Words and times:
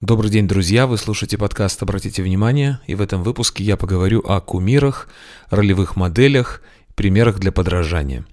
Добрый 0.00 0.30
день, 0.30 0.48
друзья! 0.48 0.86
Вы 0.86 0.96
слушаете 0.96 1.36
подкаст 1.36 1.82
«Обратите 1.82 2.22
внимание», 2.22 2.80
и 2.86 2.94
в 2.94 3.02
этом 3.02 3.22
выпуске 3.22 3.62
я 3.64 3.76
поговорю 3.76 4.20
о 4.20 4.40
кумирах, 4.40 5.10
ролевых 5.50 5.94
моделях, 5.94 6.62
примерах 6.94 7.38
для 7.38 7.52
подражания. 7.52 8.24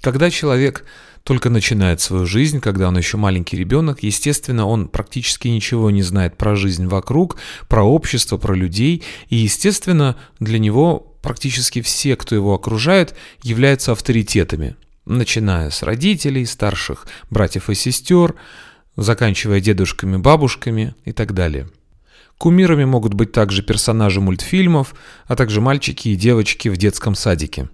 Когда 0.00 0.28
человек 0.28 0.84
только 1.22 1.50
начинает 1.50 2.00
свою 2.00 2.26
жизнь, 2.26 2.58
когда 2.58 2.88
он 2.88 2.98
еще 2.98 3.16
маленький 3.16 3.56
ребенок, 3.56 4.02
естественно, 4.02 4.66
он 4.66 4.88
практически 4.88 5.46
ничего 5.46 5.92
не 5.92 6.02
знает 6.02 6.36
про 6.36 6.56
жизнь 6.56 6.88
вокруг, 6.88 7.36
про 7.68 7.84
общество, 7.84 8.36
про 8.36 8.56
людей, 8.56 9.04
и, 9.28 9.36
естественно, 9.36 10.16
для 10.40 10.58
него 10.58 11.16
практически 11.22 11.80
все, 11.80 12.16
кто 12.16 12.34
его 12.34 12.52
окружает, 12.54 13.14
являются 13.40 13.92
авторитетами, 13.92 14.74
начиная 15.04 15.70
с 15.70 15.84
родителей, 15.84 16.44
старших 16.44 17.06
братьев 17.30 17.70
и 17.70 17.76
сестер, 17.76 18.34
заканчивая 18.96 19.60
дедушками, 19.60 20.16
бабушками 20.16 20.94
и 21.04 21.12
так 21.12 21.34
далее. 21.34 21.68
Кумирами 22.38 22.84
могут 22.84 23.14
быть 23.14 23.32
также 23.32 23.62
персонажи 23.62 24.20
мультфильмов, 24.20 24.94
а 25.26 25.36
также 25.36 25.60
мальчики 25.60 26.08
и 26.08 26.16
девочки 26.16 26.68
в 26.68 26.76
детском 26.76 27.14
садике. 27.14 27.68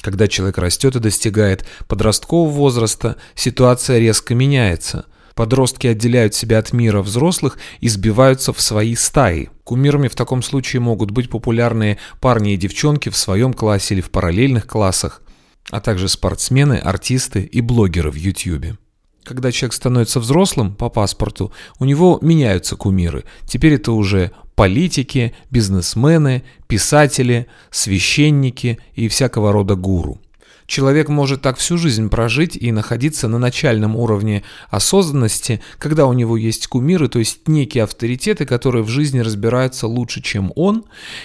Когда 0.00 0.28
человек 0.28 0.58
растет 0.58 0.96
и 0.96 1.00
достигает 1.00 1.66
подросткового 1.86 2.50
возраста, 2.50 3.16
ситуация 3.34 3.98
резко 3.98 4.34
меняется. 4.34 5.04
Подростки 5.34 5.86
отделяют 5.86 6.34
себя 6.34 6.58
от 6.58 6.72
мира 6.72 7.02
взрослых 7.02 7.58
и 7.80 7.88
сбиваются 7.88 8.52
в 8.52 8.60
свои 8.60 8.94
стаи. 8.94 9.50
Кумирами 9.64 10.08
в 10.08 10.14
таком 10.14 10.42
случае 10.42 10.80
могут 10.80 11.10
быть 11.10 11.30
популярные 11.30 11.98
парни 12.20 12.54
и 12.54 12.58
девчонки 12.58 13.08
в 13.08 13.16
своем 13.16 13.54
классе 13.54 13.94
или 13.94 14.00
в 14.00 14.10
параллельных 14.10 14.66
классах, 14.66 15.22
а 15.70 15.80
также 15.80 16.08
спортсмены, 16.08 16.74
артисты 16.74 17.42
и 17.42 17.60
блогеры 17.60 18.10
в 18.10 18.16
YouTube. 18.16 18.78
Когда 19.24 19.52
человек 19.52 19.74
становится 19.74 20.20
взрослым 20.20 20.74
по 20.74 20.88
паспорту, 20.88 21.52
у 21.78 21.84
него 21.84 22.18
меняются 22.22 22.76
кумиры. 22.76 23.24
Теперь 23.46 23.74
это 23.74 23.92
уже 23.92 24.32
политики, 24.54 25.34
бизнесмены, 25.50 26.42
писатели, 26.66 27.46
священники 27.70 28.78
и 28.94 29.08
всякого 29.08 29.52
рода 29.52 29.76
гуру. 29.76 30.20
Человек 30.66 31.08
может 31.08 31.42
так 31.42 31.58
всю 31.58 31.76
жизнь 31.76 32.08
прожить 32.08 32.56
и 32.56 32.72
находиться 32.72 33.28
на 33.28 33.38
начальном 33.38 33.96
уровне 33.96 34.42
осознанности, 34.70 35.60
когда 35.78 36.06
у 36.06 36.12
него 36.12 36.36
есть 36.36 36.66
кумиры, 36.66 37.08
то 37.08 37.18
есть 37.18 37.46
некие 37.46 37.84
авторитеты, 37.84 38.46
которые 38.46 38.82
в 38.82 38.88
жизни 38.88 39.18
разбираются 39.20 39.86
лучше, 39.86 40.22
чем 40.22 40.52
он, 40.56 40.84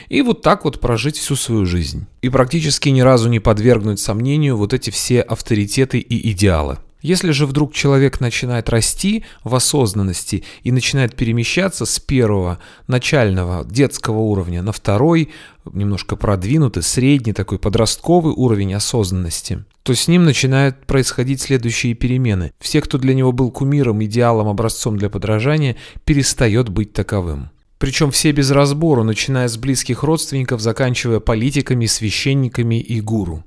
и 0.10 0.22
вот 0.22 0.42
так 0.42 0.66
вот 0.66 0.80
прожить 0.80 1.18
всю 1.18 1.36
свою 1.36 1.66
жизнь. 1.66 2.08
И 2.22 2.30
практически 2.30 2.90
ни 2.90 3.02
разу 3.02 3.30
не 3.30 3.40
подвергнуть 3.40 4.00
сомнению 4.00 4.58
вот 4.58 4.74
эти 4.74 4.90
все 4.90 5.22
авторитеты 5.22 6.00
и 6.00 6.32
идеалы. 6.32 6.80
Если 7.02 7.32
же 7.32 7.46
вдруг 7.46 7.74
человек 7.74 8.20
начинает 8.20 8.70
расти 8.70 9.24
в 9.44 9.54
осознанности 9.54 10.44
и 10.64 10.72
начинает 10.72 11.16
перемещаться 11.16 11.86
с 11.86 12.00
первого 12.00 12.60
начального 12.88 13.64
детского 13.66 14.20
уровня 14.20 14.64
на 14.64 14.72
второй, 14.72 15.30
немножко 15.66 16.16
продвинутый, 16.16 16.82
средний 16.82 17.34
такой 17.34 17.60
подростковый 17.60 18.34
уровень 18.36 18.74
осознанности, 18.74 19.64
то 19.84 19.94
с 19.94 20.08
ним 20.08 20.26
начинают 20.26 20.86
происходить 20.86 21.42
следующие 21.42 21.94
перемены. 21.94 22.52
Все, 22.60 22.82
кто 22.82 22.98
для 22.98 23.14
него 23.14 23.32
был 23.32 23.52
кумиром, 23.52 24.04
идеалом, 24.04 24.48
образцом 24.48 24.98
для 24.98 25.10
подражания, 25.10 25.78
перестает 26.04 26.70
быть 26.70 26.94
таковым. 26.94 27.52
Причем 27.78 28.10
все 28.10 28.32
без 28.32 28.50
разбору, 28.50 29.04
начиная 29.04 29.48
с 29.48 29.56
близких 29.56 30.02
родственников, 30.02 30.62
заканчивая 30.62 31.20
политиками, 31.20 31.86
священниками 31.86 32.82
и 32.82 33.00
гуру. 33.02 33.44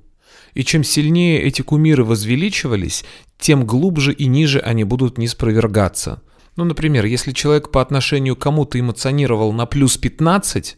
И 0.54 0.64
чем 0.64 0.84
сильнее 0.84 1.42
эти 1.42 1.62
кумиры 1.62 2.04
возвеличивались, 2.04 3.04
тем 3.38 3.64
глубже 3.64 4.12
и 4.12 4.26
ниже 4.26 4.58
они 4.60 4.84
будут 4.84 5.18
не 5.18 5.28
спровергаться. 5.28 6.22
Ну, 6.56 6.64
например, 6.64 7.04
если 7.04 7.32
человек 7.32 7.70
по 7.70 7.80
отношению 7.80 8.36
к 8.36 8.40
кому-то 8.40 8.78
эмоционировал 8.78 9.52
на 9.52 9.66
плюс 9.66 9.96
15, 9.96 10.76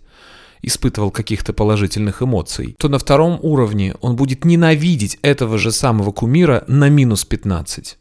испытывал 0.63 1.11
каких-то 1.11 1.53
положительных 1.53 2.23
эмоций, 2.23 2.77
то 2.79 2.89
на 2.89 2.99
втором 2.99 3.39
уровне 3.43 3.95
он 4.01 4.17
будет 4.17 4.45
ненавидеть 4.45 5.19
этого 5.23 5.59
же 5.59 5.73
самого 5.73 6.13
кумира 6.13 6.65
на 6.69 6.89
минус 6.89 7.25
15. 7.25 7.99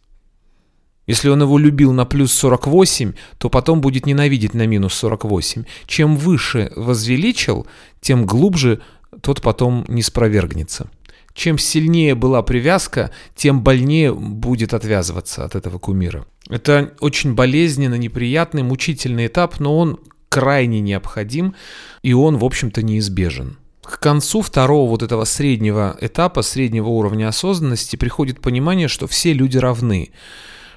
Если 1.07 1.29
он 1.29 1.41
его 1.41 1.57
любил 1.57 1.91
на 1.91 2.05
плюс 2.05 2.31
48, 2.33 3.13
то 3.39 3.49
потом 3.49 3.81
будет 3.81 4.05
ненавидеть 4.05 4.53
на 4.53 4.67
минус 4.67 4.93
48. 4.93 5.63
Чем 5.87 6.15
выше 6.15 6.71
возвеличил, 6.75 7.65
тем 7.99 8.25
глубже 8.25 8.81
тот 9.21 9.41
потом 9.41 9.83
не 9.87 10.03
спровергнется. 10.03 10.89
Чем 11.33 11.57
сильнее 11.57 12.15
была 12.15 12.41
привязка, 12.41 13.11
тем 13.35 13.61
больнее 13.61 14.13
будет 14.13 14.73
отвязываться 14.73 15.45
от 15.45 15.55
этого 15.55 15.79
кумира. 15.79 16.25
Это 16.49 16.93
очень 16.99 17.33
болезненно, 17.33 17.95
неприятный, 17.95 18.63
мучительный 18.63 19.27
этап, 19.27 19.59
но 19.59 19.77
он 19.77 19.99
крайне 20.29 20.79
необходим, 20.79 21.55
и 22.03 22.13
он, 22.13 22.37
в 22.37 22.45
общем-то, 22.45 22.81
неизбежен. 22.81 23.57
К 23.81 23.99
концу 23.99 24.41
второго 24.41 24.89
вот 24.89 25.03
этого 25.03 25.25
среднего 25.25 25.97
этапа, 25.99 26.41
среднего 26.41 26.87
уровня 26.89 27.27
осознанности 27.27 27.95
приходит 27.95 28.39
понимание, 28.39 28.87
что 28.87 29.07
все 29.07 29.33
люди 29.33 29.57
равны 29.57 30.11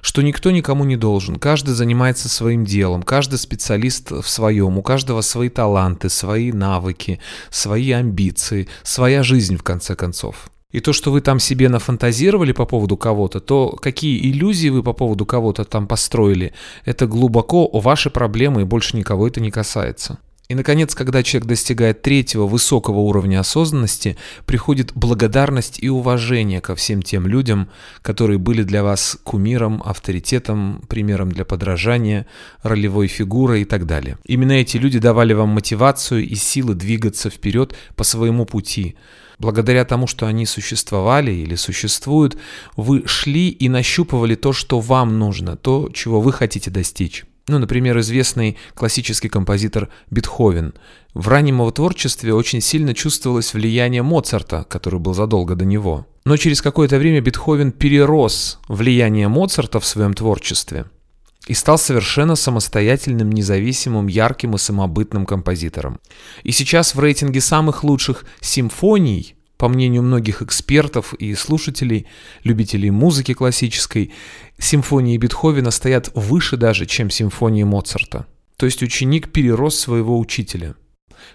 что 0.05 0.21
никто 0.21 0.51
никому 0.51 0.85
не 0.85 0.97
должен, 0.97 1.37
каждый 1.37 1.75
занимается 1.75 2.29
своим 2.29 2.67
делом, 2.67 3.03
каждый 3.03 3.39
специалист 3.39 4.11
в 4.11 4.29
своем, 4.29 4.77
у 4.77 4.83
каждого 4.83 5.23
свои 5.23 5.49
таланты, 5.49 6.11
свои 6.11 6.53
навыки, 6.53 7.21
свои 7.49 7.91
амбиции, 7.91 8.69
своя 8.83 9.23
жизнь 9.23 9.57
в 9.57 9.63
конце 9.63 9.97
концов. 9.97 10.51
И 10.73 10.81
то, 10.81 10.93
что 10.93 11.11
вы 11.11 11.23
там 11.23 11.41
себе 11.41 11.71
нафантазировали 11.71 12.53
по 12.53 12.67
поводу 12.67 12.99
кого-то, 12.99 13.41
то 13.41 13.71
какие 13.71 14.31
иллюзии 14.31 14.69
вы 14.69 14.83
по 14.83 14.93
поводу 14.93 15.25
кого-то 15.25 15.65
там 15.65 15.87
построили, 15.87 16.53
это 16.85 17.07
глубоко 17.07 17.67
ваши 17.73 18.11
проблемы 18.11 18.61
и 18.61 18.65
больше 18.65 18.99
никого 18.99 19.27
это 19.27 19.41
не 19.41 19.51
касается. 19.51 20.19
И, 20.49 20.55
наконец, 20.55 20.95
когда 20.95 21.23
человек 21.23 21.49
достигает 21.49 22.03
третьего 22.03 22.47
высокого 22.47 22.99
уровня 22.99 23.41
осознанности, 23.41 24.19
приходит 24.45 24.93
благодарность 24.95 25.83
и 25.83 25.89
уважение 25.89 26.61
ко 26.61 26.75
всем 26.75 27.01
тем 27.01 27.27
людям, 27.27 27.71
которые 28.03 28.39
были 28.39 28.63
для 28.63 28.83
вас 28.83 29.17
кумиром, 29.23 29.83
авторитетом, 29.83 30.83
примером 30.87 31.33
для 31.33 31.47
подражания, 31.47 32.27
ролевой 32.63 33.07
фигурой 33.07 33.63
и 33.63 33.65
так 33.65 33.87
далее. 33.87 34.19
Именно 34.27 34.53
эти 34.53 34.77
люди 34.77 34.99
давали 34.99 35.33
вам 35.33 35.49
мотивацию 35.49 36.29
и 36.29 36.35
силы 36.35 36.75
двигаться 36.75 37.31
вперед 37.31 37.75
по 37.97 38.05
своему 38.05 38.45
пути. 38.45 38.97
Благодаря 39.39 39.87
тому, 39.87 40.07
что 40.07 40.27
они 40.27 40.45
существовали 40.45 41.33
или 41.33 41.55
существуют, 41.55 42.37
вы 42.77 43.07
шли 43.07 43.49
и 43.49 43.71
нащупывали 43.71 44.35
то, 44.35 44.53
что 44.53 44.79
вам 44.79 45.19
нужно, 45.19 45.57
то, 45.57 45.89
чего 45.93 46.21
вы 46.21 46.35
хотите 46.35 46.71
достичь. 46.71 47.25
Ну, 47.47 47.59
например, 47.59 47.99
известный 48.01 48.57
классический 48.75 49.29
композитор 49.29 49.91
Бетховен. 50.11 50.75
В 51.13 51.29
раннем 51.29 51.57
его 51.57 51.71
творчестве 51.71 52.33
очень 52.33 52.61
сильно 52.61 52.95
чувствовалось 52.95 53.53
влияние 53.53 54.03
Моцарта, 54.03 54.65
который 54.69 54.99
был 54.99 55.13
задолго 55.13 55.55
до 55.55 55.65
него. 55.65 56.07
Но 56.25 56.39
через 56.39 56.63
какое-то 56.63 56.99
время 56.99 57.21
Бетховен 57.21 57.71
перерос 57.71 58.59
влияние 58.69 59.29
Моцарта 59.29 59.79
в 59.79 59.87
своем 59.87 60.15
творчестве 60.15 60.87
и 61.47 61.53
стал 61.53 61.77
совершенно 61.77 62.37
самостоятельным, 62.37 63.31
независимым, 63.31 64.07
ярким 64.07 64.55
и 64.55 64.59
самобытным 64.59 65.27
композитором. 65.27 66.01
И 66.43 66.53
сейчас 66.53 66.95
в 66.95 67.01
рейтинге 67.01 67.43
самых 67.43 67.85
лучших 67.85 68.25
симфоний 68.41 69.37
по 69.65 69.69
мнению 69.71 70.03
многих 70.03 70.43
экспертов 70.43 71.15
и 71.15 71.35
слушателей, 71.35 72.07
любителей 72.43 72.91
музыки 72.91 73.33
классической, 73.33 74.13
симфонии 74.59 75.17
Бетховена 75.17 75.71
стоят 75.71 76.11
выше 76.15 76.59
даже, 76.59 76.85
чем 76.85 77.09
симфонии 77.09 77.63
Моцарта. 77.63 78.27
То 78.59 78.67
есть 78.67 78.83
ученик 78.83 79.33
перерос 79.33 79.79
своего 79.79 80.19
учителя. 80.19 80.75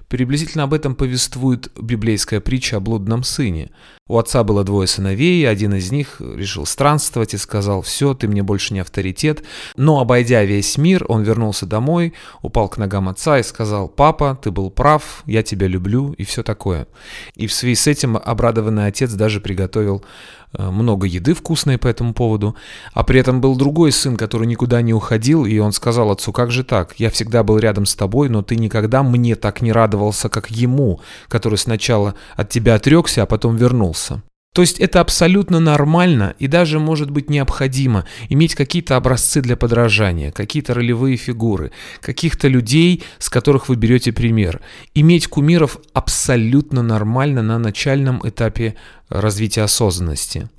Приблизительно 0.07 0.63
об 0.63 0.73
этом 0.73 0.95
повествует 0.95 1.71
библейская 1.79 2.39
притча 2.39 2.77
о 2.77 2.79
блудном 2.79 3.23
сыне. 3.23 3.71
У 4.07 4.17
отца 4.17 4.43
было 4.43 4.63
двое 4.63 4.87
сыновей, 4.87 5.47
один 5.47 5.75
из 5.75 5.91
них 5.91 6.19
решил 6.19 6.65
странствовать 6.65 7.35
и 7.35 7.37
сказал, 7.37 7.83
все, 7.83 8.15
ты 8.15 8.27
мне 8.27 8.41
больше 8.41 8.73
не 8.73 8.79
авторитет. 8.79 9.43
Но, 9.75 9.99
обойдя 9.99 10.43
весь 10.43 10.79
мир, 10.79 11.05
он 11.07 11.21
вернулся 11.21 11.67
домой, 11.67 12.13
упал 12.41 12.69
к 12.69 12.77
ногам 12.77 13.07
отца 13.07 13.37
и 13.37 13.43
сказал, 13.43 13.87
папа, 13.87 14.37
ты 14.41 14.49
был 14.49 14.71
прав, 14.71 15.23
я 15.27 15.43
тебя 15.43 15.67
люблю 15.67 16.13
и 16.13 16.23
все 16.23 16.41
такое. 16.41 16.87
И 17.35 17.45
в 17.45 17.53
связи 17.53 17.75
с 17.75 17.85
этим 17.85 18.17
обрадованный 18.17 18.87
отец 18.87 19.11
даже 19.11 19.41
приготовил 19.41 20.03
Э, 20.51 20.71
много 20.71 21.05
еды 21.05 21.35
вкусной 21.35 21.77
по 21.77 21.87
этому 21.87 22.13
поводу, 22.13 22.55
а 22.93 23.03
при 23.03 23.19
этом 23.19 23.39
был 23.39 23.55
другой 23.55 23.91
сын, 23.91 24.17
который 24.17 24.47
никуда 24.47 24.81
не 24.81 24.95
уходил, 24.95 25.45
и 25.45 25.59
он 25.59 25.71
сказал 25.71 26.09
отцу, 26.09 26.31
как 26.31 26.49
же 26.49 26.63
так, 26.63 26.95
я 26.97 27.11
всегда 27.11 27.43
был 27.43 27.59
рядом 27.59 27.85
с 27.85 27.93
тобой, 27.93 28.29
но 28.29 28.41
ты 28.41 28.55
никогда 28.55 29.03
мне 29.03 29.35
так 29.35 29.61
не 29.69 29.73
радовался, 29.73 30.29
как 30.29 30.49
ему, 30.49 30.99
который 31.27 31.59
сначала 31.59 32.15
от 32.35 32.49
тебя 32.49 32.75
отрекся, 32.75 33.21
а 33.21 33.25
потом 33.27 33.55
вернулся. 33.55 34.23
То 34.51 34.63
есть 34.63 34.79
это 34.79 34.99
абсолютно 34.99 35.59
нормально 35.59 36.33
и 36.39 36.47
даже 36.47 36.79
может 36.79 37.11
быть 37.11 37.29
необходимо 37.29 38.05
иметь 38.29 38.55
какие-то 38.55 38.95
образцы 38.95 39.41
для 39.41 39.55
подражания, 39.55 40.31
какие-то 40.31 40.73
ролевые 40.73 41.17
фигуры, 41.17 41.71
каких-то 42.01 42.47
людей, 42.47 43.03
с 43.19 43.29
которых 43.29 43.69
вы 43.69 43.75
берете 43.75 44.11
пример. 44.11 44.59
Иметь 44.95 45.27
кумиров 45.27 45.77
абсолютно 45.93 46.81
нормально 46.81 47.43
на 47.43 47.59
начальном 47.59 48.27
этапе 48.27 48.73
развития 49.09 49.61
осознанности. 49.61 50.49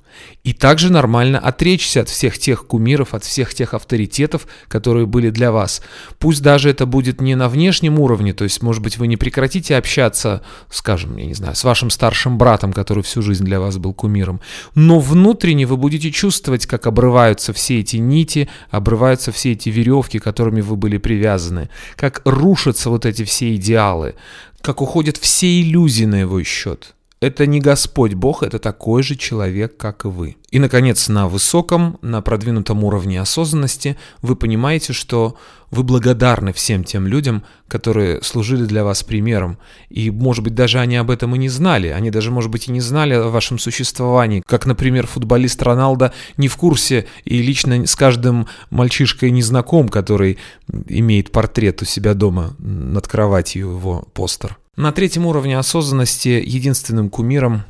И 0.43 0.53
также 0.53 0.91
нормально 0.91 1.39
отречься 1.39 2.01
от 2.01 2.09
всех 2.09 2.37
тех 2.37 2.65
кумиров, 2.65 3.13
от 3.13 3.23
всех 3.23 3.53
тех 3.53 3.73
авторитетов, 3.73 4.47
которые 4.67 5.05
были 5.05 5.29
для 5.29 5.51
вас. 5.51 5.81
Пусть 6.19 6.41
даже 6.41 6.69
это 6.69 6.85
будет 6.85 7.21
не 7.21 7.35
на 7.35 7.49
внешнем 7.49 7.99
уровне, 7.99 8.33
то 8.33 8.43
есть, 8.43 8.61
может 8.61 8.81
быть, 8.81 8.97
вы 8.97 9.07
не 9.07 9.17
прекратите 9.17 9.75
общаться, 9.75 10.41
скажем, 10.69 11.17
я 11.17 11.25
не 11.25 11.33
знаю, 11.33 11.55
с 11.55 11.63
вашим 11.63 11.89
старшим 11.89 12.37
братом, 12.37 12.73
который 12.73 13.03
всю 13.03 13.21
жизнь 13.21 13.43
для 13.43 13.59
вас 13.59 13.77
был 13.77 13.93
кумиром, 13.93 14.41
но 14.75 14.99
внутренне 14.99 15.65
вы 15.65 15.77
будете 15.77 16.11
чувствовать, 16.11 16.65
как 16.65 16.87
обрываются 16.87 17.53
все 17.53 17.79
эти 17.79 17.97
нити, 17.97 18.49
обрываются 18.69 19.31
все 19.31 19.51
эти 19.51 19.69
веревки, 19.69 20.19
которыми 20.19 20.61
вы 20.61 20.75
были 20.75 20.97
привязаны, 20.97 21.69
как 21.95 22.21
рушатся 22.25 22.89
вот 22.89 23.05
эти 23.05 23.23
все 23.23 23.55
идеалы, 23.55 24.15
как 24.61 24.81
уходят 24.81 25.17
все 25.17 25.61
иллюзии 25.61 26.05
на 26.05 26.21
его 26.21 26.41
счет. 26.43 26.93
Это 27.21 27.45
не 27.45 27.59
Господь 27.59 28.15
Бог, 28.15 28.41
это 28.41 28.57
такой 28.57 29.03
же 29.03 29.15
человек, 29.15 29.77
как 29.77 30.05
и 30.05 30.07
вы. 30.07 30.37
И, 30.49 30.57
наконец, 30.57 31.07
на 31.07 31.27
высоком, 31.27 31.99
на 32.01 32.19
продвинутом 32.23 32.83
уровне 32.83 33.21
осознанности 33.21 33.95
вы 34.23 34.35
понимаете, 34.35 34.91
что 34.93 35.37
вы 35.69 35.83
благодарны 35.83 36.51
всем 36.51 36.83
тем 36.83 37.05
людям, 37.05 37.43
которые 37.67 38.23
служили 38.23 38.65
для 38.65 38.83
вас 38.83 39.03
примером. 39.03 39.59
И, 39.91 40.09
может 40.09 40.43
быть, 40.43 40.55
даже 40.55 40.79
они 40.79 40.95
об 40.95 41.11
этом 41.11 41.35
и 41.35 41.37
не 41.37 41.47
знали. 41.47 41.89
Они 41.89 42.09
даже, 42.09 42.31
может 42.31 42.49
быть, 42.49 42.67
и 42.67 42.71
не 42.71 42.81
знали 42.81 43.13
о 43.13 43.29
вашем 43.29 43.59
существовании. 43.59 44.41
Как, 44.43 44.65
например, 44.65 45.05
футболист 45.05 45.61
Роналдо 45.61 46.13
не 46.37 46.47
в 46.47 46.57
курсе 46.57 47.05
и 47.23 47.39
лично 47.43 47.85
с 47.85 47.95
каждым 47.95 48.47
мальчишкой 48.71 49.29
не 49.29 49.43
знаком, 49.43 49.89
который 49.89 50.39
имеет 50.87 51.31
портрет 51.31 51.83
у 51.83 51.85
себя 51.85 52.15
дома 52.15 52.55
над 52.57 53.07
кроватью 53.07 53.73
его 53.73 54.07
постер. 54.15 54.57
На 54.77 54.93
третьем 54.93 55.25
уровне 55.25 55.57
осознанности 55.57 56.29
единственным 56.29 57.09
кумиром, 57.09 57.63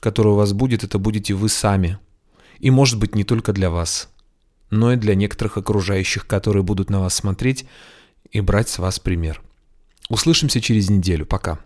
который 0.00 0.32
у 0.32 0.36
вас 0.36 0.54
будет, 0.54 0.84
это 0.84 0.98
будете 0.98 1.34
вы 1.34 1.50
сами. 1.50 1.98
И 2.60 2.70
может 2.70 2.98
быть 2.98 3.14
не 3.14 3.24
только 3.24 3.52
для 3.52 3.68
вас, 3.68 4.08
но 4.70 4.94
и 4.94 4.96
для 4.96 5.14
некоторых 5.14 5.58
окружающих, 5.58 6.26
которые 6.26 6.62
будут 6.62 6.88
на 6.88 7.00
вас 7.00 7.14
смотреть 7.14 7.66
и 8.30 8.40
брать 8.40 8.70
с 8.70 8.78
вас 8.78 8.98
пример. 8.98 9.42
Услышимся 10.08 10.62
через 10.62 10.88
неделю. 10.88 11.26
Пока. 11.26 11.58